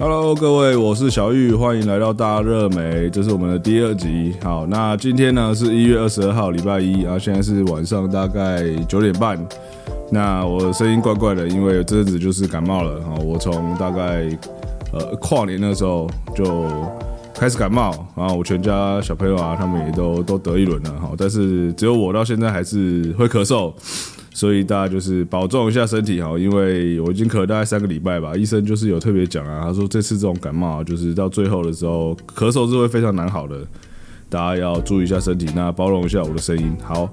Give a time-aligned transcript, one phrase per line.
[0.00, 4.34] Hello，各位，我是小玉，欢迎来到大热美，这是我们的第二集。
[4.42, 9.38] 好，那今天呢是一月二十二号，礼拜一，啊现在是晚上大概九点半。
[10.10, 12.98] 那我声音怪怪的，因为这阵子就是感冒了。
[13.02, 14.26] 好，我从大概
[14.94, 16.66] 呃跨年的时候就
[17.34, 20.94] 开始感冒，然后我全家小朋友啊，他们也都都得一轮了。
[20.98, 23.70] 好，但是只有我到现在还是会咳嗽。
[24.40, 33.58] 所以大家就是保重一下身体哈，因为我已经咳了大概三个礼拜吧，医生就是有特别讲啊，他说这次这种感冒就是到最后的时候咳嗽是会非常难好的，
[34.30, 36.74] 大家要注意一下身体，那包容一下我的声音。
[36.82, 37.06] 好，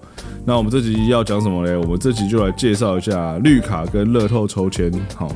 [0.46, 1.76] 那我们这集要讲什么嘞？
[1.76, 4.90] 我们这集就来介绍一下绿卡跟乐透抽签。
[5.14, 5.30] 好，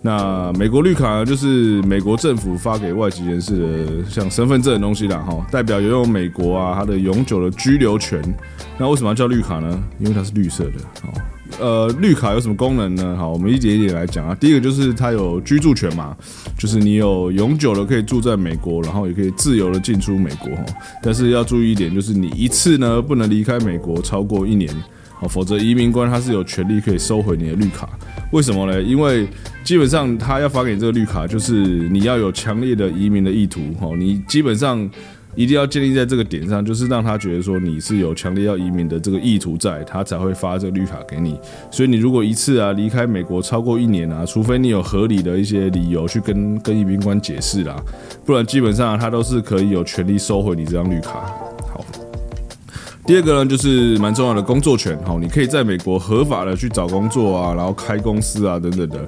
[0.00, 8.22] 那美国绿卡呢，就是美国政府发给外籍人士的像身份证的东西啦，哈，代表拥有美国啊它的永久的居留权。
[8.78, 9.82] 那为什么要叫绿卡呢？
[9.98, 10.72] 因为它是绿色的。
[11.02, 11.12] 好，
[11.62, 13.16] 呃，绿卡有什么功能呢？
[13.16, 14.34] 好，我们一点一点来讲啊。
[14.34, 16.16] 第一个就是它有居住权嘛，
[16.58, 20.64] 就是你有永久的可以住在美国，然后也可以自由的进出美国哈。
[21.00, 24.68] 但是要注意一点，就是你一次呢不能离开美国超过一年，
[25.20, 27.88] 哦，否则移民官他是有权利可以收回你的绿卡。
[28.32, 28.82] 为什么呢？
[28.82, 29.28] 因为
[29.62, 31.54] 基本上他要发给你这个绿卡，就是
[31.90, 33.88] 你要有强烈的移民的意图哈。
[33.96, 34.90] 你基本上。
[35.34, 41.38] 一定要建立在这个点上，就是让他觉得说你是有强烈要移民的这个意图，在他才会发这个绿卡给你。
[41.70, 47.74] 所以你如果一次啊离开美国超过一年啊，除非你有合理的一些理由去跟跟移民官解释啦，
[48.26, 51.20] 不然基本上他都是可以有权利收回你这张绿卡。
[51.72, 51.82] 好，
[53.06, 59.00] 第二个呢就是蛮重要的工作权，好，你可以在美国合法的去找工作啊，然后开公司啊等等的。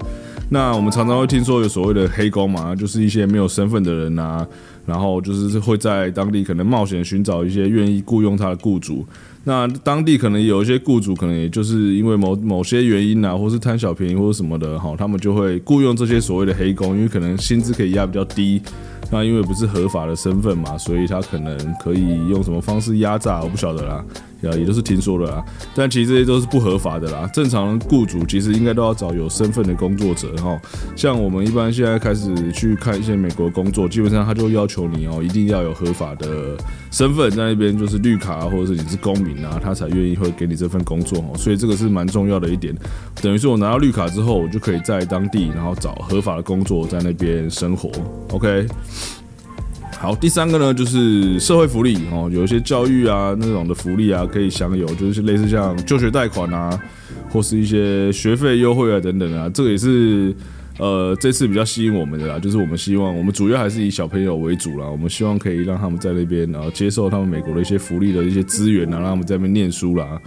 [0.51, 4.47] 那我们常常会听说有所谓的黑工嘛，就是一些没有身份的人啊。
[4.87, 9.07] 然后就是会在当地可能冒险寻找一些愿意雇佣他的雇主，
[9.45, 18.61] 那当地可能有一些雇主可能也就是因为某某些原因啊，或是贪小便宜或者什么的哈，他们就会雇佣这些所谓的黑工，因为可能薪资可以压比较低。
[19.11, 24.05] 那因为不是合法的身份嘛，所以他可能可以用什么方式压榨，我不晓得啦。
[24.53, 25.45] 也都是听说的啦，
[25.75, 27.29] 但其实这些都是不合法的啦。
[27.33, 30.61] 正常雇主其实应该都要找有身份的工作者哈。
[30.95, 36.57] 像我们一般现在开始去看一些美国工作，基本上他就要求你哦，一定要有合法的
[36.91, 41.37] 身份在那边，就是绿卡或者是你是公民啊，他才愿意会给你这份工作哦。
[41.37, 42.75] 所以这个是蛮重要的一点。
[43.23, 47.91] 等于说我拿到绿卡之后，我就可以在当地然后找合法的工作在那边生活。
[48.31, 48.67] OK。
[50.05, 56.79] 好，第三个呢，就是社会福利哦，有一些教育啊那种的福利啊可以享有，就是类似像就学贷款啊，
[57.31, 60.37] 或是一些学费优惠啊等等啊，这个也是
[60.79, 70.21] 呃这次比较吸引我们的啦，就是我们希望我们主要还是以小朋友为主啦，我们希望可以让他们在那边然后接受他们美国的一些福利的一些资源啊，让他们在那边念书啦。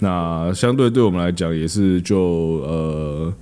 [0.00, 3.32] 那相对对我们来讲也是就呃。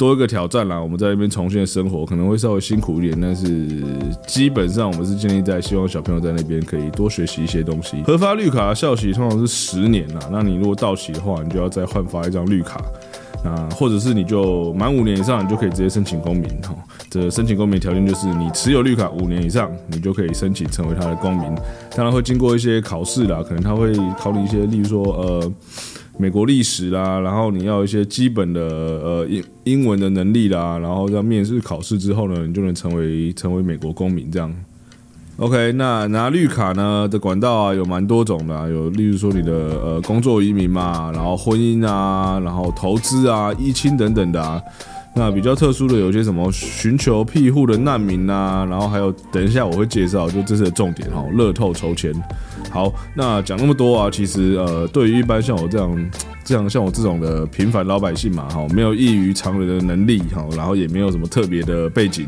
[0.00, 3.68] 多一个挑战啦，我们在那边重新的生活可能会稍微辛苦一点，但是
[4.26, 8.02] 基本上我们是建立在希望小朋友在那边可以多学习一些东西。
[8.04, 12.82] 核发绿卡的效期通常是十年啦，那你如果到期的话，你就要再换发一张绿卡，
[13.44, 16.74] 那或者是你就满五年以上，你就可以直接申请公民哈。
[17.10, 21.44] 这申请公民条件就是你持有绿卡五年以上，你就可以申请成为他的公民。
[21.94, 25.52] 当然会经过一些考试啦，可能他会考你一些，例如说呃。
[26.20, 34.54] 美国历史啦，然后你要一些基本的呃英英文的能力啦，然后要面试考试之后呢，你就能成为成为美国公民这样。
[35.38, 44.60] OK，那拿绿卡呢的管道啊有蛮多种的，有例如说你的呃工作移民嘛，然后婚姻啊，然后投资啊、一亲等等的啊。
[45.20, 52.10] 那比较特殊的有些什么寻求庇护的难民呐，然后还有等一下我会介绍，就这次的重点哈，乐透抽签。
[52.70, 56.10] 好，那讲那么多啊，其实呃，对于一般像我这样
[56.42, 62.26] 这样像我这种的平凡老百姓嘛，哈，没有异于常人的能力哈，然后也没有什么特别的背景，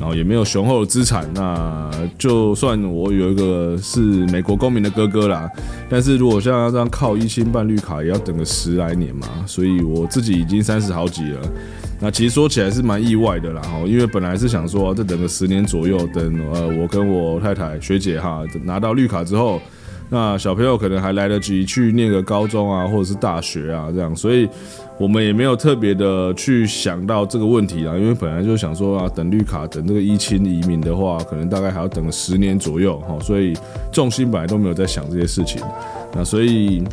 [0.00, 5.46] 然后也没有雄厚的资产，那就算我有一个是美国公民的哥哥啦，
[5.90, 11.40] 但是如果像要这样靠一星办绿卡，也要等个十来年嘛，所以我自己已经三十好几了。
[12.00, 19.60] 那其实说起来是蛮意外的啦，哈，因为本来是想说再等个十年左右，等呃我跟我太太学姐哈拿到绿卡之后，
[20.10, 24.46] 那小朋友可能还来得及去念个高中啊，或者是大学啊这样，所以
[24.98, 33.56] 我们也没有特别的去想到这个问题啊，因为本来就想说啊，等绿卡等这个一亲移民的话，可能大概还要等个十年左右哈，所以
[33.90, 35.62] 重心本来都没有在想这些事情，
[36.14, 36.84] 那所以。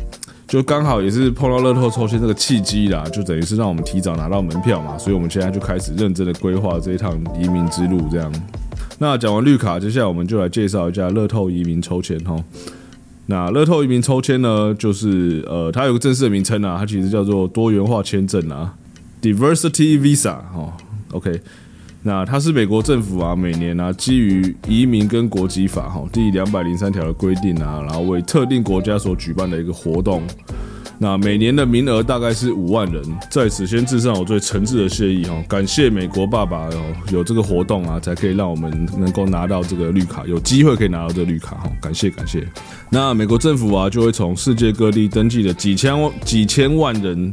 [0.46, 8.00] 就刚好也是碰到乐透抽签这个契机啦，就等于是让我们提早拿到门票嘛，所以我们现在就开始认真的规划这一趟移民之路。
[8.10, 8.32] 这样，
[8.98, 12.42] 那讲完绿卡，接下来我们就来介绍一下乐透移民抽签哈。
[13.30, 18.74] 那乐透移民抽签呢，就是呃，它有个正式的名称啊，它其实叫做多元化签证啊
[19.20, 20.74] ，Diversity Visa 哈。
[21.12, 21.38] OK，
[22.04, 30.22] 那它是美国政府啊，每年啊，基于移民跟国籍法哈第两百零三条的规定啊，然后为特定国家所举办的一个活动。
[31.00, 42.44] 那每年的名额大概是五万人，在此先致上我最诚挚的谢意哈，感谢美国爸爸哦，有这个活动啊，才可以让我们能够拿到这个绿卡，有机会可以拿到这个绿卡哈，感谢感谢。
[42.90, 47.32] 那美国政府啊，就会从世界各地登记的几千万几千万人，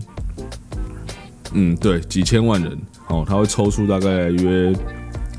[1.54, 2.78] 嗯，对，几千万人
[3.08, 4.74] 哦，他会抽出大概约。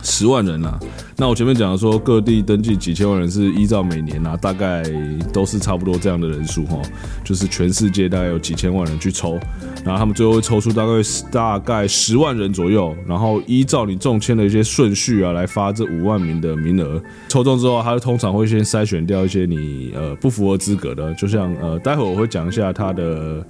[0.07, 0.79] 十万人啊，
[1.17, 4.85] 那我前面讲的说各地登记几千万人是依照每年啊，大概
[5.33, 6.81] 都是差不多这样的人数哈，
[7.25, 9.37] 就是全世界大概有几千万人去抽，
[9.85, 10.93] 然后他们最后会抽出大概
[11.33, 23.45] 大概十万人左右，然后依照你中签的一些顺序啊来发这五万名的名额，抽中之后，他通常会先筛选掉一些你呃不符合资格的，就像呃待会我会讲一下他的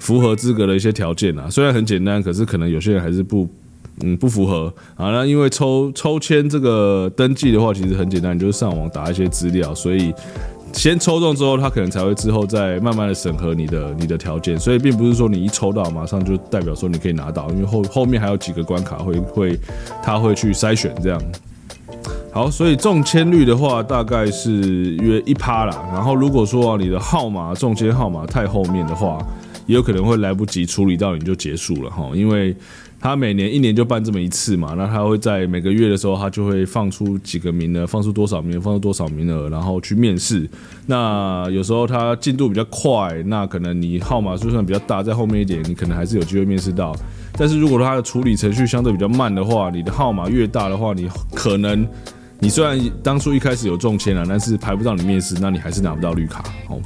[0.00, 3.48] 符合资格的一些条件啊，虽然很简单，可是可能有些人还是不。
[4.02, 5.10] 嗯，不符合啊。
[5.10, 10.12] 那因为抽抽签这个登记的话，其实很简单，你就是上网打一些资料，所以
[10.72, 14.58] 先抽中之后，他可能才会之后再慢慢的审核你的你的条件。
[14.58, 19.60] 所以并不是说你一抽到马上就代表说你可以拿到，因为后后面还有几个关卡会会
[20.02, 21.22] 他会去筛选这样。
[22.32, 25.88] 好，所以中签率的话大概是约一趴啦。
[25.92, 29.24] 然后如果说你的号码中签号码太后面的话，
[29.66, 32.56] 也有可能会来不及处理到你就结束了哈，因为。
[33.04, 40.48] 他每年一年就办这么一次嘛，那他会在每个月的时候，他就会放出几个名额，放出多少名，放出多少名额，然后去面试。
[40.86, 46.96] 那有时候他进度比较快，那可能你号码就算比较大，在后面一点，你可能还是有机会面试到。
[47.36, 51.86] 但是如果他的处理程序相对比较慢的话，你的号码越大的话，你可能
[52.38, 56.80] 你虽然当初一开始有中签了，但是排不到你面试，那你还是拿不到绿卡哦。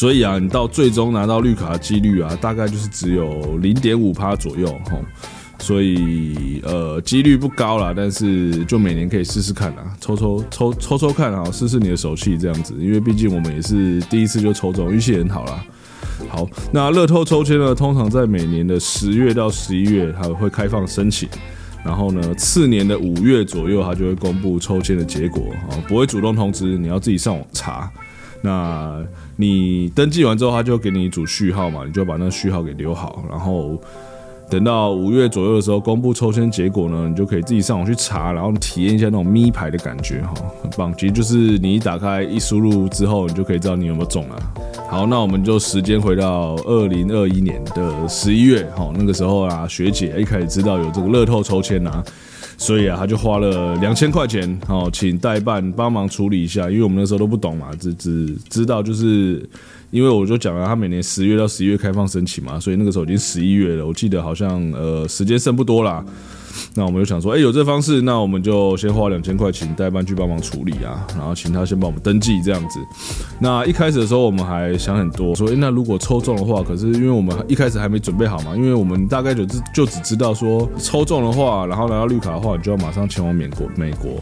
[0.00, 4.96] 所以啊，你到最终拿到绿卡的几率啊，大概就是只有零点五趴左右哈。
[5.58, 12.72] 所以呃，几率不高啦，但是就每年可以试试看啦，抽抽抽抽抽看啊，试试你的手气这样子。
[12.78, 15.62] 因为毕竟我们也是第一次就抽中，运气很好啦。
[16.30, 21.28] 好，那乐透抽签呢，通常在每年的十月到十一月，它会开放申请，
[21.84, 27.92] 然后呢，次年的五月左右，它就会公布抽签的结果啊，不会主动通知，你要自己上网查。
[28.42, 29.02] 那
[29.36, 33.78] 你登记完之后，他就给你一组序号嘛，你就把那个序号给留好，然后
[34.48, 40.92] 等到五月左右的时候公布抽签结果呢，你就可以自己上网去查，然后体验一下那种咪牌的感觉哈，很棒。
[40.96, 44.42] 其实就是你一打开一输入之后，你就可以知道你有没有中了。
[44.88, 52.02] 好，那我们就时间回到二零二一年的十一月，哈，那个时候啊，学姐一开始知道有这个乐透抽签呐。
[52.60, 59.42] 所以啊，他就花了两千块钱，哦，请代办帮忙处理一下，因为我们那时候都不懂嘛，只只知道就是，
[59.90, 66.04] 因为我就讲了，他每年十月到十一月开放申请嘛，所以那个时候已经十一月了，我记得好像呃时间剩不多了。
[66.74, 72.78] 那我们就想说，哎，有这方式，那我们就先花两千块请代办去帮忙处理啊，然后请他先帮我们登记这样子。
[73.38, 84.12] 那一开始的时候，我们还想很多，说，哎，那如果抽中的话，可是因为我们一开始还没准备好嘛，因为我们大概就只就只知道说，抽中的话，然后拿到绿卡的话，你就要马上前往美国，美国。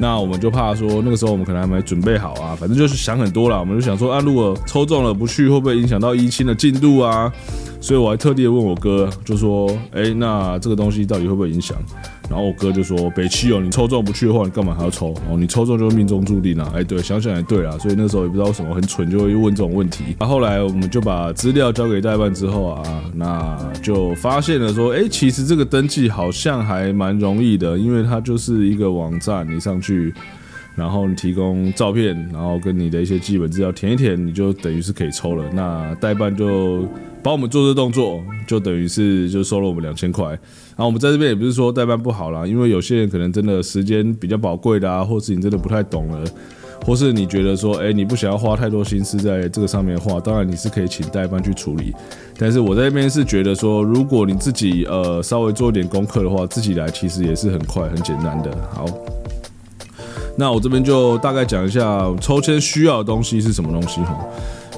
[0.00, 3.58] 那我们就怕说，那个时候我们可能还没准备好啊，反正就是想很多了。
[3.58, 7.32] 我们就想说，啊，如果抽中了不去，会不会影响到一清的进度啊？
[7.80, 11.76] 所以我还特地问我哥，就说，哎，那这个东西到底会不会影响？
[12.28, 15.14] 然后我哥就说：“北七哦，你抽中不去的话，你干嘛还要抽？
[15.30, 16.70] 哦，你抽中就是命中注定啊！
[16.74, 17.78] 哎，对，想想也对啊。
[17.78, 20.16] 所以那时候也不知道为什么很蠢，就会问这种问题。
[20.18, 22.82] 那后来我们就把资料交给代办之后啊，
[23.14, 30.12] 那就发现了说，哎，其实这个登记好像还蛮容易的，因为它就是一个网站，你上去，
[30.74, 35.44] 然后你提供照片，然后跟你的一些基本资料填一填，你就等于是可以抽了。
[35.54, 36.86] 那代办就。”
[37.22, 40.26] 帮我们做这动作，就等于是就收了我们两千块。
[40.28, 46.24] 然后我们在这边也不是说代办不好啦，因为有些人可能真的时间比较宝贵的啊，或是你真的不太懂了，
[46.86, 51.92] 或是你觉得说，哎，你不想要花太多心思在这个上面的话，当然你是可以请代办去处理。
[52.38, 58.56] 但是我在这边是觉得说，如果你自己呃稍微做一点功课的话，自己来其实也是很快很简单的。
[58.72, 58.86] 好，
[60.36, 64.16] 那我这边就大概讲一下抽签需要的东西是什么东西哈。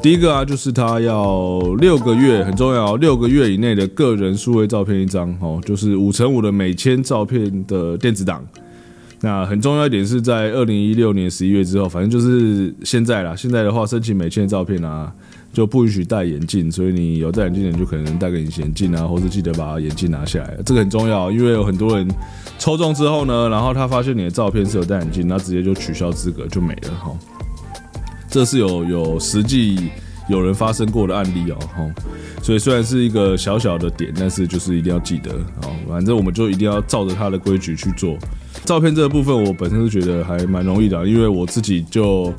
[0.03, 8.43] 第一个啊，就是他要六个月，很重要，六个月以内的个人数位照片一张，哦，就是五乘五的每千照片的电子档。
[9.21, 13.37] 那很重要一点是在二零一六年十一月之后，反正就是现在啦。
[13.37, 15.13] 现在的话，申请美签的照片啊，
[15.53, 20.57] 就不允许戴眼镜，所以你有戴眼镜的人就可能戴个隐形眼镜啊，或者记得把眼镜拿下来。
[20.65, 22.09] 这个很重要，因为有很多人
[22.59, 27.13] 抽中之后呢，然后他发现你的照片是有戴眼镜，那直接就取消资格就没了，哈。
[28.31, 29.91] 这是有有实际
[30.29, 31.91] 有人发生过的案例哦，吼，
[32.43, 35.33] 所以虽然是一个小小的点，但是就是一定要记得
[35.63, 38.17] 哦，反正我们就一定要照着他的规矩去做。
[38.65, 42.33] 照片这个部分，我本身是觉得还蛮容易的，因为我自己就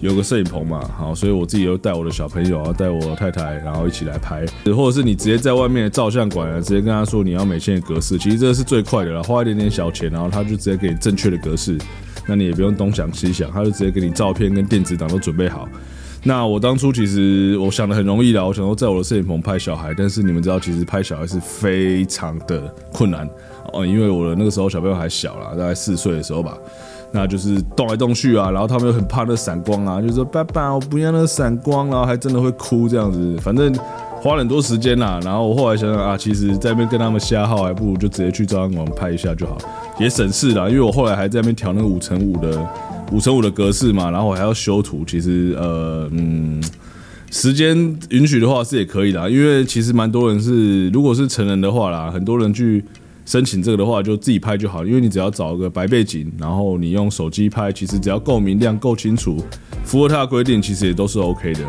[0.00, 11.76] 有个摄影棚嘛，好，所以我自己又带我的小朋友，然后带我太太，然后一起来拍，或者是你直接在外面的照相馆啊，直接跟他说你要美线的格式，其实这是最快的了，花一点点小钱，然后他就直接给你正确的格式，
[12.26, 15.68] 那你也不用东想西想，他就直接给你照片跟电子档都准备好。
[16.26, 22.62] 那我当初其实我想的很容易啦，我想说在我的摄影棚拍小孩，但是你们知道，其实拍小孩是非常的
[22.94, 23.28] 困难
[23.74, 26.56] 哦，因为我的那个时候小朋友还小啦，大概四岁的时候吧，
[27.12, 33.70] 那就是动来动去啊，然后他们又很怕那闪光啊，就说爸爸我不要那闪光，然后还真的会哭这样子，反正
[34.24, 35.20] 花了很多时间啦。
[35.22, 39.58] 然后我后来想想啊，其实在那边跟他们瞎耗，还不如就直接去照相馆拍一下就好，
[40.00, 40.66] 也省事啦。
[40.66, 42.66] 因为我后来还在那边调那个五乘五的。
[43.12, 46.60] 五乘五的格式嘛，然后我还要修图，其实呃嗯，
[47.30, 47.76] 时间
[48.08, 52.82] 允许的话是也可以的，因为其实蛮多人是，如果是成人的话啦，很多人去
[53.26, 59.36] 申请这个的话，就自己拍就好，因为你只要找个白背景，然后你用手机拍，其实只要够明亮、够清楚，
[59.84, 61.60] 符合它的规定，其实也都是 OK 的。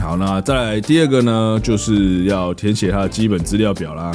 [0.00, 4.12] 好，那再来第二个呢，就是要填写它的基本资料表啦。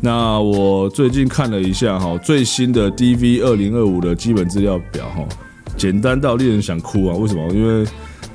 [0.00, 5.24] 那我最近看了一下哈，最新的 DV 二零二五的基本资料表哈。
[5.76, 7.14] 简单到令人想哭啊！
[7.14, 7.48] 为什么？
[7.52, 7.86] 因为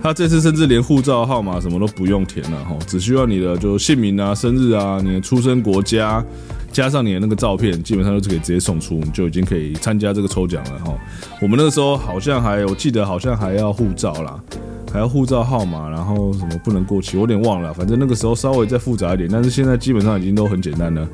[0.01, 6.23] 他这次甚至连护照号码什么都不用填了哈，只需要你的就姓名啊、生日啊、你的出生国家，
[6.71, 10.93] 加上你的那个照片，基本上都是可以直接送出，你就已经可以参加这个抽奖了哈。
[11.41, 14.39] 我们那时候好像还，我记得好像还要护照啦，
[14.93, 17.73] 还要护照号码，然后什么不能过期，我有点忘了。
[17.73, 21.09] 反正那个时候稍微再复杂一点，但是现在基本上已经都很简单了。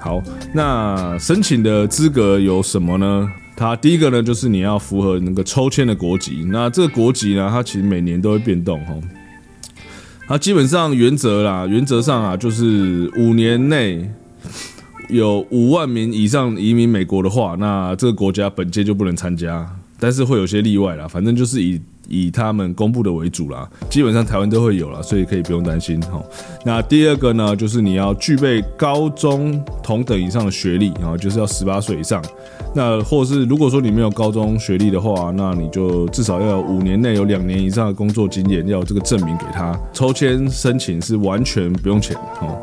[0.00, 0.20] 好，
[0.52, 3.30] 那申请的资格有什么呢？
[3.56, 6.44] 它第一个呢，就是你要符合那个抽签的国籍。
[6.50, 8.92] 那这个国籍呢，它其实每年都会变动哈。
[10.26, 14.10] 它基本上原则啦，原则上啊，就是五年内
[15.08, 19.64] 有五万名以上移民美国的话，那这个国家本届就不能参加。
[20.00, 21.80] 但是会有些例外啦，反正就是以。
[22.08, 26.22] 以他们公布的为主啦，基本上台湾都会有了，所以可以不用担心哈。
[26.64, 32.22] 那第二个呢，就是你要具备高中同等以上的学历，然后就是要十八岁以上。
[32.74, 39.78] 那或是如果说你没有高中学历的话，那你就至少要有五年内有两年以上的工作经验，要有这个证明给他。
[39.92, 42.58] 抽签申请是完全不用钱哦。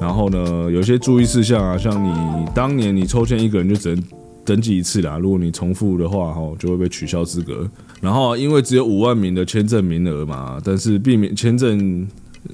[0.00, 4.04] 然后呢，有些注意事项啊，像你当年你抽签一个人就只能。
[4.46, 7.68] 登记一次啦，如果你重复的话，哈，就会被取消资格。
[8.00, 12.06] 然后因为只有五万名的签证名额嘛，但是避免签证，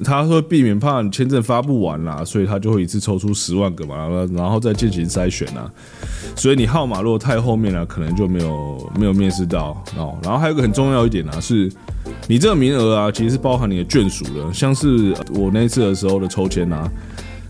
[0.02, 5.70] 他说避免怕签证发不完啦，所以他就会一次抽出十万个嘛，然后再进行筛选啊。
[6.34, 10.16] 所以你号码如果太后面了，可能就没有没有面试到哦。
[10.22, 11.70] 然后还有个很重要一点啊，是
[12.26, 16.90] 你这个名额啊，其实是包含你的眷属的，像是我那次的时候的抽签啊。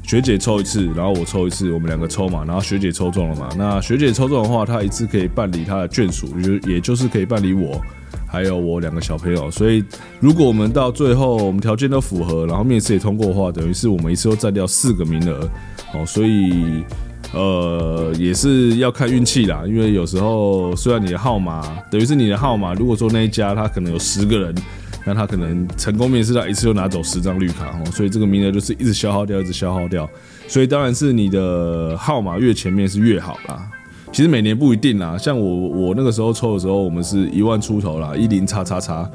[0.03, 3.49] 学姐抽一次，然后我抽一次，我们两个抽嘛，然后学姐抽中了嘛。
[3.57, 7.81] 那学姐抽中的话，她一次可以办理她的眷属，就也就是可以办理我，
[8.27, 9.51] 还有我两个小朋友。
[9.51, 9.83] 所以
[10.21, 15.49] 如果我们到最后我们条件都符合，然后面试也通过的话，等于是我们一次都占掉四个名额。
[15.95, 16.83] 哦，所以
[17.33, 24.55] 呃也是要看运气啦，因为有时候虽然你的号码等于是你的号码，如果说那一家他可能有十个人。
[25.05, 30.09] 那他可能成功面试到一次就拿走十张绿卡哦，所以这个名额就是一直消耗掉，一直消耗掉。
[30.49, 33.69] 所以当然是你的号码越前面是越好啦。
[34.13, 39.09] 其实每年不一定啦，像我我那个时候抽的时候，我们是一万出头啦，一零叉叉叉。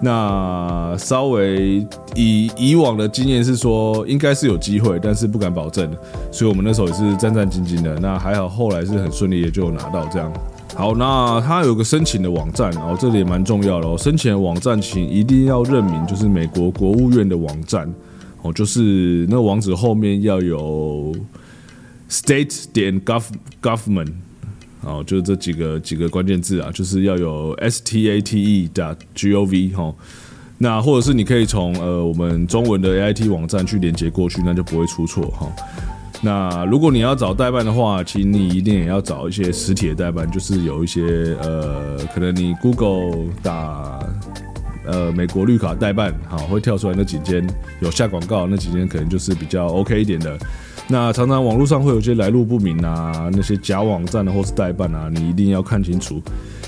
[0.00, 5.92] 那稍微以以往的经验是说，应该是有机会，但是不敢保证。
[6.30, 7.98] 所以我们那时候也是战战兢兢的。
[7.98, 10.32] 那还好后来是很顺利的就拿到这样。
[10.78, 13.98] 好，那它有个申请的网站哦，这里也蛮重要的哦。
[13.98, 17.92] 申请的网站请一定要认明，就是美国国务院的网站
[18.42, 21.12] 哦，就是那个网址后面要有
[22.08, 23.24] state 点 gov
[23.60, 24.12] government
[24.82, 29.92] 哦，就是这几个几个关键字啊，就是要有 s t a t e 的 g o v 哈。
[30.58, 35.50] 那或者是你可以从呃我们中文的 a i t 网站去连接过去，那就不会出错哈。
[36.20, 44.00] 那如果你要找代办的话，其实你一定也要找一些实体的代办，就是有一些呃，可能你 Google 打
[44.84, 47.46] 呃美国绿卡代办，好会跳出来那几间
[47.80, 50.36] 有下广告，那几间可能就是比较 OK 一点的。
[50.88, 56.20] 那常常网络上会有些来路不明啊，那些假网站的或是代办啊，你一定要看清楚，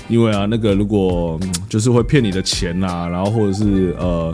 [0.07, 4.33] 因为啊那个如果就是会骗你的钱呐，然后或者是呃。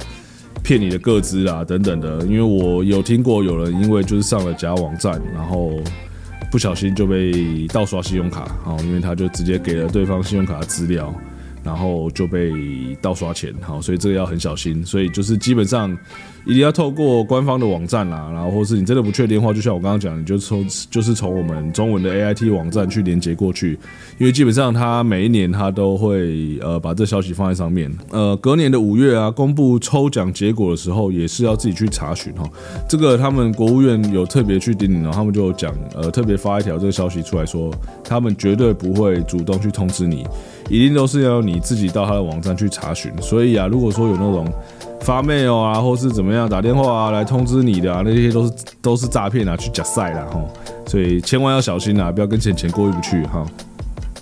[0.67, 5.71] 骗你的个资啊，等等的，因为我有听过有人因为就是上了假网站，然后
[6.51, 11.15] 不小心就被盗刷信用卡，哦，因为他就直接给了对方信用卡的资料，
[11.67, 12.49] 然后就被
[13.01, 14.85] 盗刷钱，好，所以这个要很小心。
[14.85, 15.91] 所以就是基本上
[16.45, 23.77] 一定要透过官方的网站啦，然后或是你真的不确定的话，就像我刚刚讲，你就从就是从我们中文的 A I T 网站去连接过去，
[24.17, 27.91] 因为基本上它每一年它都会呃把这消息放在上面。
[28.11, 32.49] 呃，隔年的五月啊，公布抽奖结果的时候，也是要自己去查询哈。
[32.87, 37.73] 这个他们国务院有特别去叮咛，然后他们就讲呃特别发一条这个消息出来说，
[38.05, 40.25] 他们绝对不会主动去通知你，
[40.69, 43.11] 一定都是要你自己到他的网站去查询。
[43.21, 44.45] 所以啊，如果说有那种
[45.01, 50.43] 发 mail 啊，或是怎么样打电话啊来通知你的啊，那些都是都是诈骗啊，去假赛啦哈，
[50.85, 53.45] 所以千万要小心啊，不要跟钱钱过意不去哈。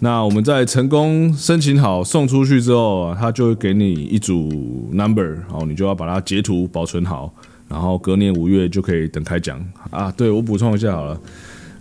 [0.02, 4.50] 那我们在成功申请好送出去之后啊，他就会给你一组
[4.92, 7.34] number，然后你就要把它截图保存好，
[7.70, 9.58] 然后隔年五月就可以等开奖
[9.90, 10.14] 啊。
[10.16, 11.18] 对我补充一下好了。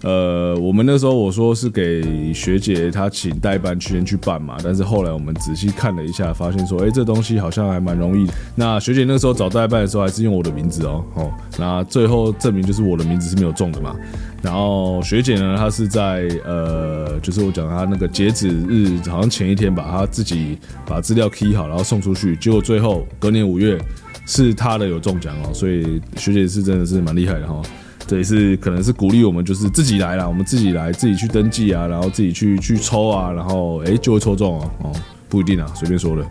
[0.04, 8.26] 呃，我们那时候我说是给学姐她请代办去先去办嘛，但是后来我们仔细看了一下，发现说，哎，这东西好像还蛮容易。
[8.54, 13.96] 那学姐那时候找代办的时候还是用我的名字哦，哦，那最后证明就是我的名字是没有中的嘛。
[14.42, 23.80] 然后学姐呢，她是在呃，就是我讲她那个截止日好像前一天把，她自己把资料 key 好，然后送出去，结果最后隔年五月
[24.26, 27.62] 是她的有中奖哦，所以学姐是真的是蛮厉害的哈。
[28.06, 34.92] 这也是可能是鼓励我们，就是自己来啦，我们自己来，自己去登记啊，然后自己去去抽啊，然后哎就会抽中哦，哦
[35.28, 36.22] 不一定啊，随便说的。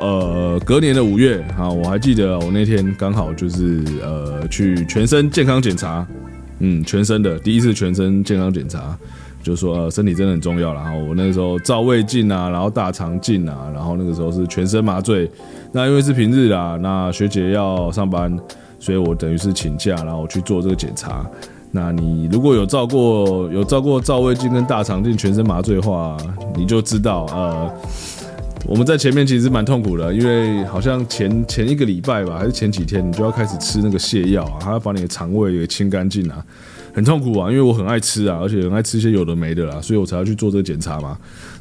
[0.00, 6.06] 呃，隔年的五月啊，我还记得我那天刚好就是呃去全身健康检查，
[6.60, 8.96] 嗯，全身的第一次全身健康检查，
[9.42, 15.28] 就说身体真的很重要然后我那个时候照胃镜啊，然后大肠镜啊，然后那个时候是全身麻醉，
[15.72, 18.38] 那因为是平日啦，那学姐要上班。
[18.80, 21.24] 所以我等于是请假，然后去做这个检查。
[21.70, 26.16] 那你如果有照过有照过照胃镜跟大肠镜全身麻醉的话，
[26.56, 27.72] 你就知道，呃，
[28.66, 36.44] 我们在前面其实蛮痛苦的，因为好像前前一个礼拜吧，还是前几天，你就要开始吃那个泻药啊，还要把你的肠胃给清干净啊，
[36.92, 37.48] 很痛苦啊。
[37.48, 41.16] 因为我很爱吃啊，而且很爱吃一些有的没的啦，所以我才要去做这个检查嘛。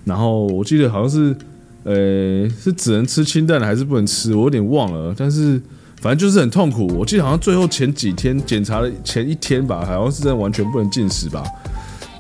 [0.05, 1.35] 然后我记得好像是，
[1.83, 4.33] 呃，是只能吃清淡的，还是不能吃？
[4.33, 5.61] 我有点忘了，但是。
[6.01, 11.43] 反正就是很痛苦，我记得好像最后前几天检查的前一天吧，好像是真的完全不能进食吧，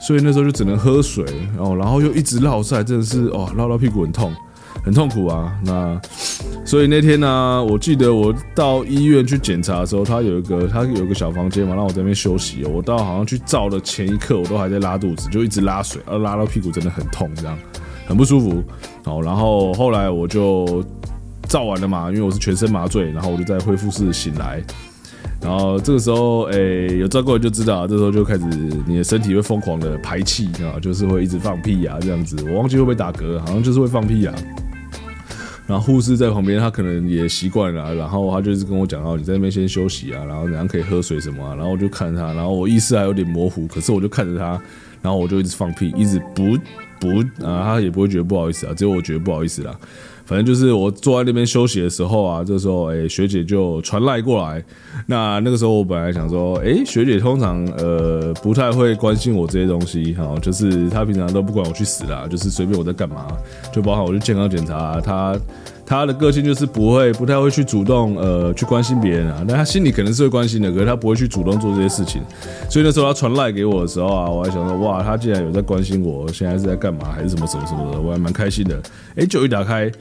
[0.01, 1.23] 所以那时候就只能喝水，
[1.55, 4.33] 然后然后又一直落晒，真的是哦，落到屁股很痛，
[4.83, 5.57] 很痛苦啊。
[5.63, 5.97] 那
[6.65, 12.65] 所以那天呢，我记得我到医院去检查的时候，他有一个他有一个小房间嘛，让我在那边休息。
[12.65, 17.57] 我到好像去照的前一刻，我都还在拉肚子，就一直拉水，而拉到屁股真的很痛，这样
[18.05, 18.61] 很不舒服。
[19.05, 20.83] 好，然后后来我就。
[21.49, 22.09] 照完了嘛？
[22.09, 24.63] 因为我是全身麻醉，然后我就在恢复室醒来，
[25.41, 28.45] 然后这个时候，诶，有照过就知道，这时候就开始
[28.85, 32.37] 你的身体会疯狂的排气啊，就是会一直放屁啊，这样子。
[32.47, 34.35] 我忘记会不会打嗝，好像就是会放屁啊。
[35.65, 44.59] 然后护士在旁边，他可能也习惯了，然后他就是跟我讲，哦，你在那边先休息啊，然后怎样可以喝水什么，然后我就看着他，然后我意识还有点模糊，可是我就看着他，
[45.01, 46.57] 然后我就一直放屁，一直不
[46.99, 49.75] 不啊，他也不会觉得不好意思啊，只有我觉得不好意思啦。
[50.29, 54.63] 反正就是我坐在那边休息的时候啊，这时候哎学姐就传赖过来。
[55.07, 63.25] 那那个时候我本来想说，哎学姐通常呃不太会关心我这些东西，哈，就是她平常都不管我去死啦，就是随便我在干嘛，
[63.73, 65.35] 就包含我去健康检查，她
[65.83, 69.43] 她的个性就是不会不太会去主动呃去关心别人啊。
[69.47, 72.21] 那她心里可能是会关心的，可是她不会去主动做这些事情。
[72.69, 78.79] 所以那时候她传赖给我的时候啊，我还想说哇，她竟然有在关心我现在是在干嘛，还是什么什么什么的，我还蛮开心的。
[79.15, 79.91] 哎，就一打开。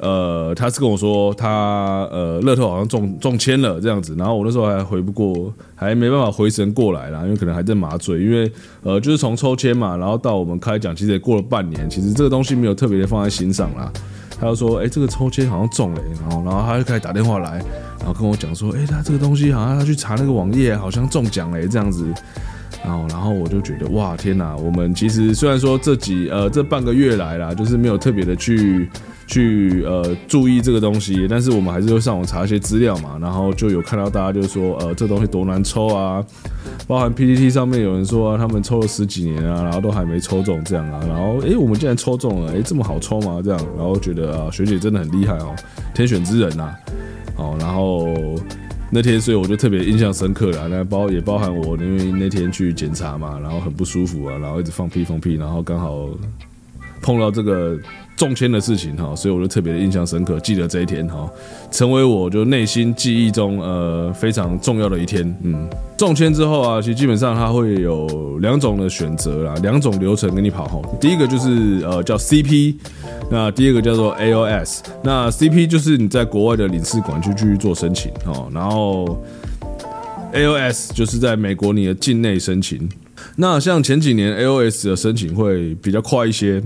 [0.00, 8.50] 呃，他是跟我说他呃，乐透好像中中签了这样子，然后我那时候还回不过，还没办法回神过来啦，因为可能还在麻醉，因为
[8.82, 13.92] 呃，就是从抽签嘛，然后到我们开奖，其实也过了半年，其实这个东西没有特别的放在心上啦。
[14.40, 17.58] 他就说，哎，这个抽签好像中了，然后然后他就开始打电话来，
[17.98, 22.06] 然后跟我讲说，哎，他这个东西好像他去查那个网页，好像中奖嘞这样子。
[22.82, 24.56] 然后，然后我就觉得哇，天哪！
[24.56, 28.88] 我们其实虽然说这几呃这半个月来啦，就是没有特别的去
[29.30, 33.16] 去呃注意这个东西，但是我们还是会上网查一些资料嘛。
[33.20, 36.24] 然后就有看到大家就说呃这东西多难抽啊，
[36.88, 41.00] 包含 PPT 上面有人说他们抽了十几年啊，然后都还没抽中这样啊。
[41.06, 43.40] 然后诶，我们竟然抽中了，诶，这么好抽吗？
[43.42, 45.54] 这样，然后觉得啊学姐真的很厉害哦，
[45.94, 46.74] 天选之人呐。
[47.36, 48.12] 哦，然后。
[48.92, 50.66] 那天，所以我就特别印象深刻了。
[50.66, 56.08] 那包也包含我，因为那天去检查嘛，然后很不舒服啊，然后一直放屁放屁，然后刚好
[57.00, 57.78] 碰到这个。
[58.16, 61.26] 中签的事情哈，所以我就特别的印象深刻，记得这一天哈，
[61.70, 65.34] 成为我就内心记忆中呃非常重要的一天。
[65.42, 70.82] 嗯，中签之后啊，其实基本上它会有两种的选择啦，两种流程跟你跑哈。
[71.00, 72.74] 第一个就是呃叫 CP，
[73.30, 74.80] 那第二个叫做 AOS。
[75.02, 79.18] 那 CP 就是你在国外的领事馆去继续做申请哦，然后
[80.34, 82.86] AOS 就是在美国你的境内申请。
[83.36, 86.62] 那像前几年 AOS 的申请会比较快一些。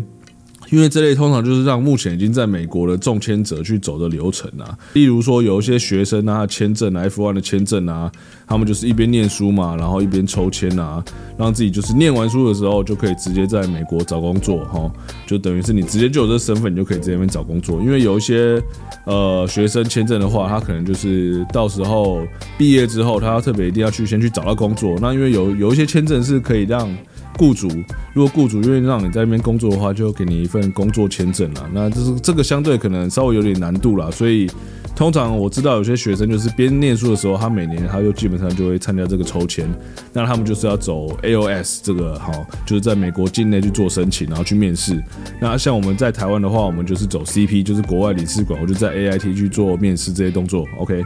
[0.71, 8.11] 因为这类通常就是让目前已经在美国的中签者去走的流程啊，例如说有一些学生啊，签证 F1 的签证啊，
[8.47, 11.05] 他们就是一边念书嘛，然后一边抽签啊，
[11.39, 14.91] 让自己就是念完书的时候就可以直接在美国找工作哈，
[15.27, 17.81] 就等于是你直接就有这身份，你就可以在那边找工作。
[17.83, 18.63] 因为有一些
[19.05, 22.23] 呃学生签证的话，他可能就是到时候
[22.57, 24.97] 毕业之后，他要特别一定要去先去找到工作。
[25.01, 26.89] 那因为有有一些签证是可以让
[27.37, 27.69] 雇主，
[28.13, 31.69] 如果雇主愿意让你在那边工作的话，就给你一份工作签证了。
[31.73, 34.51] 那这是这个相对可能稍微有点难度啦，所以
[34.95, 39.69] 通常我知道有些学生就是边念书的时候，他每年他就基本上就会参加这个抽签。
[40.13, 42.33] 那他们就是要走 AOS 这个哈，
[42.65, 45.03] 就是在美国境内去做申请，然后去面试。
[45.41, 50.67] 那像我们在台湾的话，我们就是走 CP，就是国外领事馆，我就在 AIT 去做面试这些动作。
[50.79, 51.05] OK。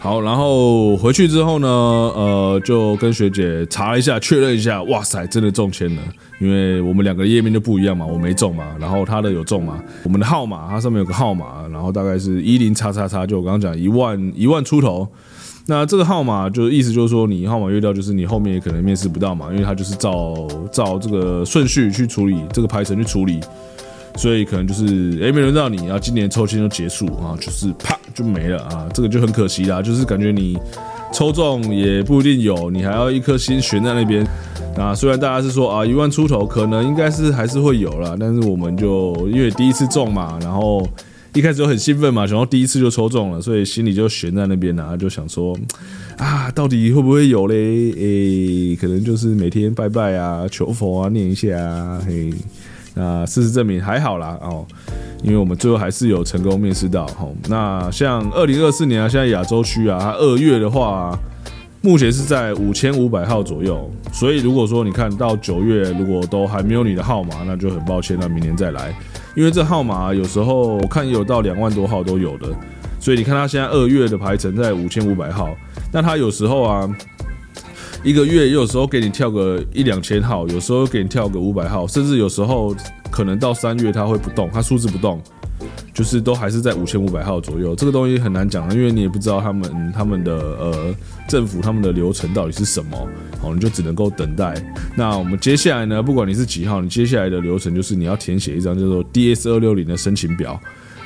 [0.00, 6.02] 好，然后回去之后呢，呃，就跟学姐查了一下，确认一下，哇塞，真的中签了。
[6.38, 9.82] 因为我们两个页面就不一样嘛，我没中嘛，然后他的有中嘛。
[10.04, 15.06] 我们的号码，它上面有个号码，然后大概是一零叉叉叉，就我刚刚讲一万一万出头。
[15.66, 23.40] 那这个号码就意思就是说，你号码越掉，就是你后面也可能面试不到嘛，因为它就是照照这个顺序去处理，这个排程去处理。
[24.18, 24.84] 所以可能就是
[25.22, 29.80] 哎，没轮到你，然后今年抽签就结束啊，就是啪就没了啊，这个就很可惜啦。
[29.80, 30.58] 就是感觉你
[31.12, 34.26] 抽中也不一定有，你还要一颗心悬在那边。
[34.76, 40.84] 那虽然大家是说啊，一万出头可能应该是还是会有了，但是我们就因为第一次中嘛，然后
[41.32, 45.56] 一开始就很兴奋嘛，想到第一次就抽中了，所以心里就悬在那边呢，就想说
[46.16, 47.92] 啊，到底会不会有嘞？
[47.92, 52.32] 诶，可能就是每天拜拜啊，求佛啊，念一下啊，嘿。
[52.98, 54.66] 那事实证明还好啦哦，
[55.22, 57.32] 因为我们最后还是有成功面试到吼。
[57.48, 61.16] 那像二零二四年啊，现在亚洲区啊，它二月的话，
[61.80, 63.88] 目前是在五千五百号左右。
[64.12, 68.92] 所以如果说你看到九月如果都还没有你的号码，那就很抱歉，那明年再来。
[69.36, 72.48] 因为这号码有时候我看有到两万多号都有的，
[72.98, 75.56] 所以你看它现在二月的排程在五千五百号，
[75.92, 76.90] 那它有时候啊。
[78.04, 82.74] 一个月有时候给你跳个一两千号，有时候给你跳个五百号，甚至有时候
[83.10, 85.20] 可能到三月它会不动，它数字不动，
[85.92, 87.74] 就是都还是在五千五百号左右。
[87.74, 90.94] 这个东西很难讲，因为你也不知道他们他们的呃
[91.28, 92.96] 政府他们的流程到底是什么，
[93.40, 94.54] 好，你就只能够等待。
[94.96, 100.58] 那我们接下来呢，不管你是几号，你接下来的流程就是你要填写一张叫做 DS 二六零的申请表。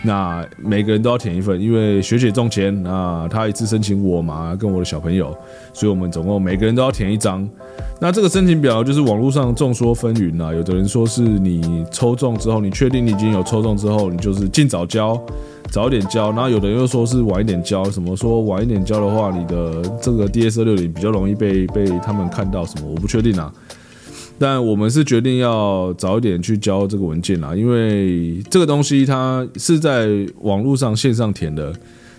[0.05, 5.37] 那每个人都要填一份，因为学姐中签，那她一次申请我嘛，跟我的小朋友，
[5.73, 7.49] 所以我们总共每个人都要填一张。
[8.01, 15.17] 那这个申请表就是网络上众说纷纭啊，有的人说是你抽中之后，你确定你已经有抽中之后，你就是尽早交，
[15.71, 16.33] 早点交。
[16.33, 23.53] 然后有的人又说是晚一点交，什么说晚一点交的话，你的这个 D S 六零比较容易被被他们看到，什么我不确定啊。
[24.42, 30.09] 但我们是决定要早一点去交这个文件啦，因为这个东西它是在
[30.40, 31.72] 网络上线上填的，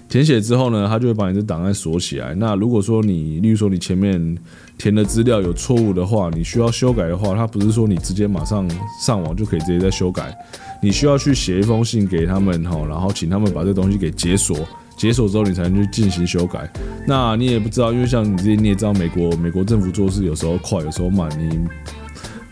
[0.08, 2.34] 填写之后呢，它就会把你的档案锁起来。
[2.36, 4.38] 那如果说你，例如说你前面
[4.78, 8.66] 填的资料有错误的话，你需要修改的话，它不是说你直接马上
[9.02, 10.34] 上网就可以直接在修改，
[10.82, 14.58] 你需要去写一封信给他们哈，然后请他们把这东西给解锁，
[14.96, 16.72] 解锁之后你才能去进行修改。
[17.06, 21.68] 那你也不知道，因为像你这些你也知道，美国美国政府做事有时候快，有时候慢，你。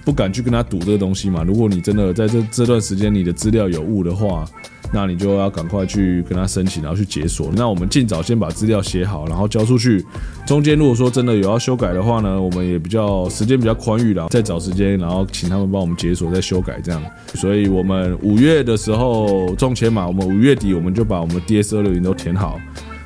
[0.04, 1.44] 不敢去跟他赌这个东西嘛？
[1.44, 4.46] 如果你真的在这这段时间你的资料有误的话，
[4.94, 7.50] 那你就要赶快去跟他申请，然后去解锁。
[7.56, 10.04] 那我们尽早先把资料写好，然后交出去。
[10.46, 17.02] 中间如果说真的有要修改的话呢，我们也比较时间比较宽裕了，再找时间，然后请他们帮我们解锁再修改这样。
[17.36, 22.60] 所以我们五月的时候中签嘛，我们五月底我们就把我们 DS 二六零都填好，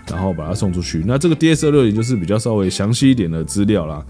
[0.09, 1.03] 然后把它送出去。
[1.05, 4.03] 那这个 DS 二六零就是比较稍微详细一点的资料啦。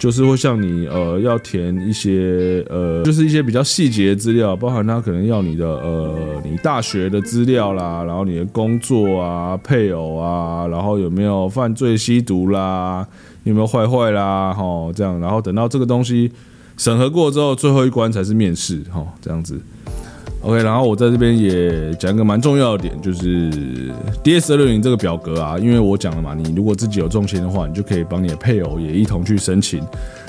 [0.00, 13.06] 就是会向你呃要填一些呃就是一些比较细节的资料，包含他可能要你的呃你大学的资料啦，然后你的工作啊、配偶啊，然后有没有犯罪、吸毒啦，
[13.44, 16.32] 有没有坏坏啦，哈这样，然后等到这个东西
[16.78, 19.60] 审核过之后，最后一关才是面试，哈这样子。
[20.42, 23.50] OK，然后我在这边也讲一个蛮重要的点，就是
[24.24, 29.82] DS 二六零这个表格啊，因为我讲了嘛，你如果自己有中签的话，你就可以帮你的配偶也一同去申请。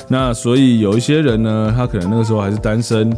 [0.10, 3.10] 那所以有一些人呢，他可能那个时候还是单身，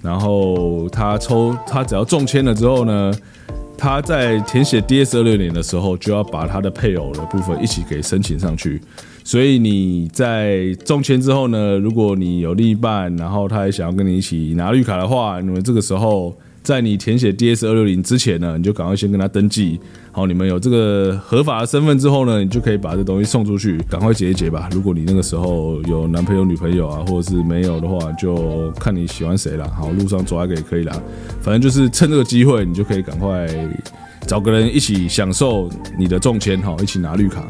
[0.00, 3.12] 然后他抽他只要中签了之后呢，
[3.76, 8.80] 他在填写 DS 二六零的时候就要把他的配偶的部分一起给申请上去。
[9.26, 16.32] 所以你在中签之后呢，如果你有另一半，然后他也想要跟你一起拿绿卡的话，你们这个时候。
[16.62, 19.78] 在你填写 DS 二六零之前呢，你就赶快先跟他登记。
[20.10, 24.68] 好，你们有这个合法的身份之后呢，你就可以把这东西送出去，赶快结一结吧。
[24.72, 29.70] 如果你那个时候有男朋友、女朋友啊，或者是没有的话，就看你喜欢谁了。
[29.70, 31.00] 好，路上抓一个也可以啦。
[31.40, 33.46] 反正就是趁这个机会，你就可以赶快
[34.26, 37.46] 找个人一起享受你的中签，好，一起拿绿卡。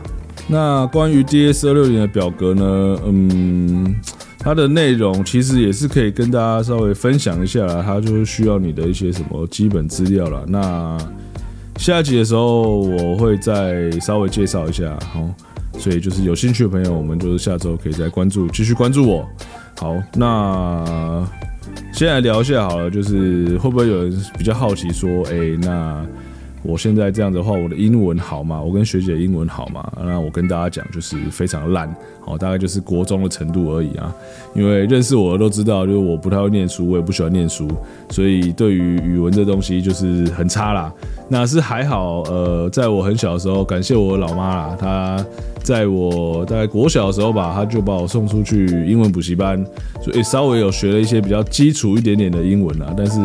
[0.49, 3.01] 那关于 DS 二六零的表格呢？
[3.07, 3.97] 嗯。
[4.39, 10.45] 它的内容其实也是可以跟大家稍微分享一下啦，它就是需要你的一些什么基本资料了。
[10.47, 10.97] 那
[11.79, 15.29] 下集的时候我会再稍微介绍一下，好，
[15.81, 19.29] 所以就是有兴趣的朋友，我们就是下周可以再关注，继续关注我。
[19.81, 21.27] 好，那
[21.93, 26.07] 先来聊一下好了，就是会不会有人比较好奇说，哎，那。
[26.63, 28.61] 我现在这样的话，我的英文好吗？
[28.61, 29.89] 我跟学姐英文好吗？
[30.05, 34.13] 那我跟大家讲，就是非常烂，好，大概就是国中的程度而已啊。
[34.55, 37.69] 因为认识我的都知道，就是我不太会念书，我也不喜欢念书，
[38.11, 40.93] 所以对于语文这东西就是很差啦。
[41.29, 45.25] 那是还好，呃，在我很小的时候，感谢我老妈啦，她
[45.63, 49.65] 在我大概国小的时候吧，她就把我送出去英文补习班，
[50.03, 53.21] 所以稍微有学了一些比较基础一点点的英文啊，但是。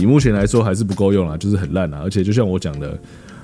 [0.00, 2.98] 以目前来说还是不够用啊，就是很烂啊，而且就像我讲的，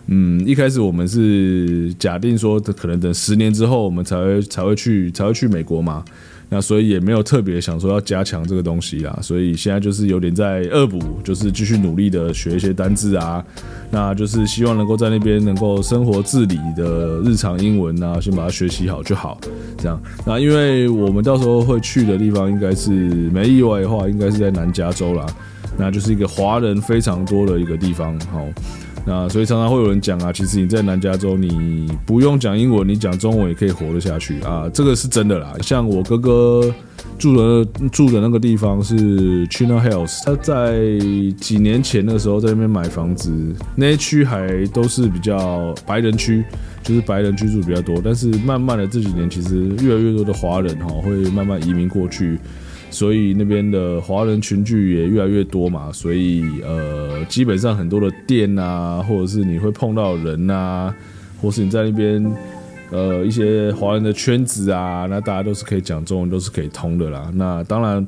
[0.06, 6.04] 嗯，一开始我们是假定说，可能等十年之后我们才会才会去才会去美国嘛，
[6.50, 13.42] 那所以也没有特别想说要加强这个东西啦，所以现在就是有点在恶补，就是继续努力的学一些单字啊，
[13.90, 19.40] 那就是希望能够在那边能够生活自理的日常英文啊，先把它学习好就好，
[19.78, 20.00] 这样。
[20.26, 25.24] 那因为我们到时候会去的地方应该是没意外的话，应该是在南加州啦。
[25.76, 28.46] 那就是一个华人非常多的一个地方，好，
[29.04, 35.52] 那所以常常会有人讲啊，其实你在南加州，你不用讲英文，你讲中文也可以活得下去啊，这个是真的啦。
[35.60, 36.72] 像我哥哥
[37.18, 40.78] 住的住的那个地方是 Chino Hills，他在
[41.38, 43.32] 几年前的时候在那边买房子，
[43.74, 46.44] 那些区还都是比较白人区，
[46.82, 52.38] 就是白人居住比较多，但是慢慢的这几年其实越来越多的华人哈会慢慢移民过去。
[52.94, 60.94] 所以那边的华人群聚也越来越多嘛，所以呃，基本上很多的店啊，或者是你会碰到人啊，
[61.42, 62.32] 或是你在那边
[62.90, 67.30] 呃一些华人的圈子啊，那大家都是可以讲中文，都是可以通的啦。
[67.34, 68.06] 那当然。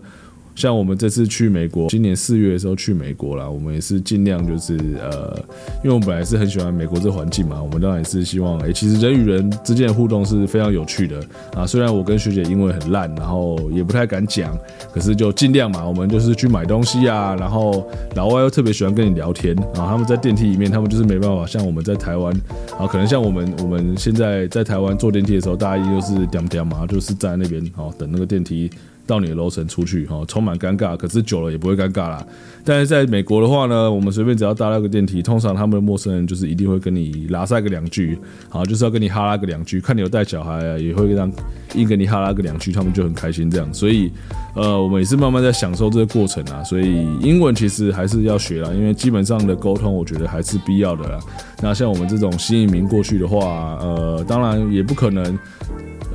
[0.56, 5.38] 像我们这次去美国，今年四月的时候去美国了，我们也是尽量就是呃，
[5.84, 11.20] 因为我们本来是很喜欢美国这环境嘛，我们当然也是希望，哎，其实人与人之间的互动是非常有趣的
[11.54, 11.66] 啊。
[11.66, 14.58] 虽然我跟学姐英文很烂，然后也不太敢讲，
[14.94, 19.84] 可是就尽量嘛，我们就是去买东西啊，然后老外又特别喜欢跟你聊天啊。
[19.86, 22.34] 他们在电梯里面，他们就是没办法像我们在台湾
[22.78, 28.70] 啊，可能像我们我们现在在台湾坐电梯的时候，大家就是点点嘛，就是站在那边哦，等那个电梯。
[29.06, 32.26] 到你的楼层出去哈，充满尴尬，可是久了也不会尴尬啦。
[32.64, 39.80] 但是在美国的话呢，我们随便只要搭那个电梯，通常他们的陌生人就是一定会跟你拉塞个两句，好，就是要跟你哈拉个两句。
[39.80, 41.30] 看你有带小孩啊，也会让
[41.74, 43.72] 硬跟你哈拉个两句，他们就很开心这样。
[43.72, 44.10] 所以，
[44.56, 46.64] 呃，我们也是慢慢在享受这个过程啊。
[46.64, 51.20] 所以英文其实还是要学啦，因为基本上的沟通，我觉得还是必要的啦。
[51.62, 55.38] 那像我们这种新移民过去的话，呃，当然也不可能。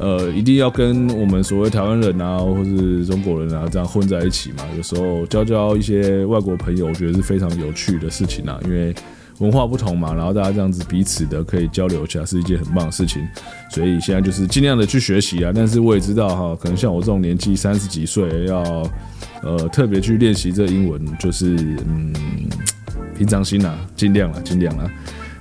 [0.01, 4.63] 呃，一定要跟我们所谓台湾人啊，或是中国人啊，这样混在一起嘛。
[4.75, 8.59] 有时候交交一些外国朋友，我觉得是非常有趣的事情啊。
[8.65, 8.95] 因为
[9.37, 13.21] 文化不同嘛，然后大家这样子彼此的可以交流一下，是一件很棒的事情。
[13.69, 15.51] 所以现在就是尽量的去学习啊。
[15.53, 18.59] 但是我也知道哈，可能像我这种年纪三十几岁，要
[19.43, 21.55] 呃特别去练习这英文，就是
[21.87, 22.11] 嗯
[23.15, 24.89] 平常心啦，尽量啦，尽量啦。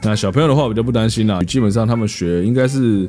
[0.03, 1.42] 那小朋友的话，我就不担心啦。
[1.42, 3.09] 基本上他们学应该是。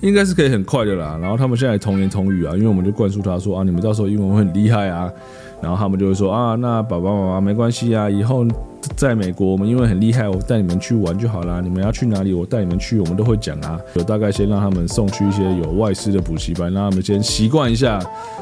[0.00, 5.10] 应该是可以很快的啦，然后他们现在同言同语啊，因为我们就灌输他说啊，你们到时候英文会很厉害啊，
[5.60, 8.44] 然后他们就会说啊，那爸爸妈妈没关系啊，以后
[8.96, 11.60] 在美国我们因为很厉害，我带你们去玩就好啦。
[11.62, 13.78] 你们要去哪里，我带你们去，我们都会讲啊。
[13.94, 18.00] 有大概先让他们送去一些有外师的补习班，让他们先习惯一下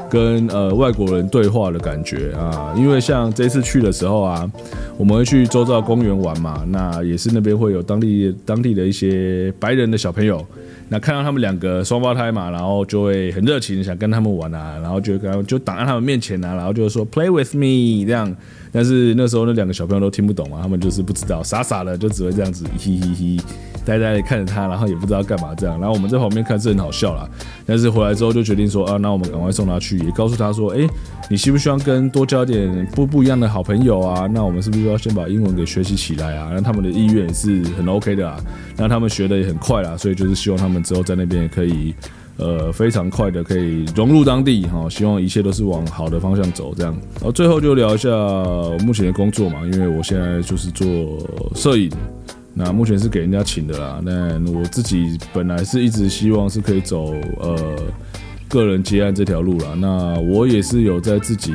[0.09, 2.73] 跟呃外国人对话的感觉啊。
[2.75, 4.49] 因为像这次去的时候啊，
[4.97, 10.45] 我们会去周遭公园玩嘛，那也是那边会有当地当地的一些白人的小朋友。
[10.91, 18.35] 那看到他们两个双胞胎嘛，然后就会很热情，想跟他们玩啊，然后就跟他们就挡在他们面前啊，然后就说 Play with me 这样。
[18.71, 23.41] 但是那时候那两个小朋友都听不懂嘛，他们就是不知道，傻傻的就只会这样子嘻嘻嘻，
[23.83, 25.79] 呆呆的看着他，然后也不知道干嘛这样。
[25.79, 27.27] 然后我们在旁边看是很好笑啦。
[27.65, 30.87] 但是回来之后就决定说啊，那我们赶快送他去，也告诉他说，哎，
[31.29, 34.27] 你希不希望跟多交点不不一样的好朋友啊？
[34.27, 36.51] 那我们是不是要先把英文给学习起来啊？
[36.53, 38.39] 那他们的意愿也是很 OK 的啊，
[38.77, 41.93] 那他们学的也很快啦，所以就是希望他们之后在那边也可以。
[42.39, 46.95] 呃，非常快的可以融入当地哈，希望一切都是往好的方向走，这样。
[47.15, 48.09] 然后最后就聊一下
[48.85, 50.87] 目前的工作嘛，因为我现在就是做
[51.53, 51.91] 摄影，
[52.53, 54.01] 那目前是给人家请的啦。
[54.03, 57.75] 那我自己本来是一直希望是可以走呃
[58.47, 59.75] 个人接案这条路啦。
[59.77, 61.53] 那我也是有在自己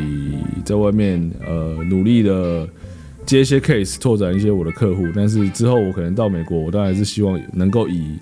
[0.67, 2.69] 在外面呃努力的
[3.25, 5.07] 接一些 case，拓展一些我的客户。
[5.17, 8.19] 但是之后我可能到美国，我当然是希望能够以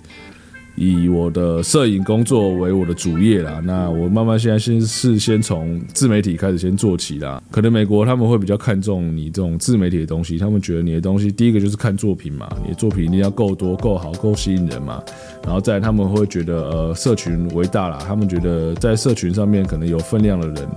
[0.75, 7.41] 以我的摄影工作为我的主业啦，那我慢慢现在先是先从自媒体开始先做起啦。
[7.51, 15.03] 可能美国他们会比较看重你这种自媒体的东西，他们觉得你的东西第一个就是看作品嘛，你的作品一定要够多、够好、够吸引人嘛。
[15.43, 20.67] 然后再他们会觉得呃社群为大啦，他们觉得在社群上面可能有分量的人。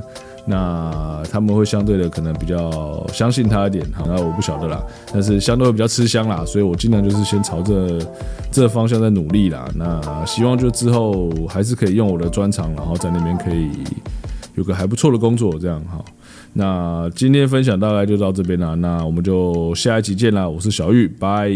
[0.46, 4.80] 那他们会相对的可能比较相信他一点，好，那我不晓得啦，
[5.12, 7.98] 但是相对会比较吃香啦，所以我尽量就是先朝着
[8.50, 9.68] 这方向在努力啦。
[9.74, 13.70] 那希望就之后还是可以用我的专长，然后在那边可以
[14.54, 16.04] 有个还不错的工作，这样好。
[16.52, 21.50] 那今天分享大概就到这边啦，那我们就下一集见啦，我是小玉，拜。